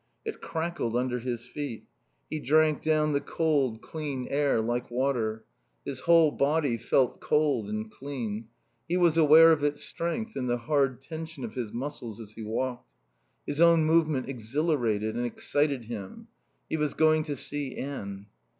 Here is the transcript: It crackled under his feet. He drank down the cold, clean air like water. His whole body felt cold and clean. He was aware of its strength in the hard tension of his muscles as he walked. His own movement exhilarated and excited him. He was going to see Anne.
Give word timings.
It 0.25 0.41
crackled 0.41 0.95
under 0.95 1.19
his 1.19 1.45
feet. 1.45 1.85
He 2.27 2.39
drank 2.39 2.81
down 2.81 3.13
the 3.13 3.21
cold, 3.21 3.83
clean 3.83 4.27
air 4.31 4.59
like 4.59 4.89
water. 4.89 5.45
His 5.85 5.99
whole 5.99 6.31
body 6.31 6.75
felt 6.75 7.19
cold 7.21 7.69
and 7.69 7.91
clean. 7.91 8.47
He 8.89 8.97
was 8.97 9.15
aware 9.15 9.51
of 9.51 9.63
its 9.63 9.83
strength 9.83 10.35
in 10.35 10.47
the 10.47 10.57
hard 10.57 11.03
tension 11.03 11.43
of 11.43 11.53
his 11.53 11.71
muscles 11.71 12.19
as 12.19 12.31
he 12.31 12.41
walked. 12.41 12.89
His 13.45 13.61
own 13.61 13.85
movement 13.85 14.27
exhilarated 14.27 15.15
and 15.15 15.23
excited 15.23 15.85
him. 15.85 16.29
He 16.67 16.77
was 16.77 16.95
going 16.95 17.21
to 17.25 17.35
see 17.35 17.75
Anne. 17.75 18.25